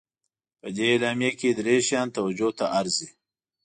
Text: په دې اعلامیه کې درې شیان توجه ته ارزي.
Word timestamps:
په 0.59 0.67
دې 0.75 0.85
اعلامیه 0.93 1.31
کې 1.39 1.49
درې 1.59 1.75
شیان 1.87 2.07
توجه 2.15 2.49
ته 2.59 2.65
ارزي. 2.79 3.09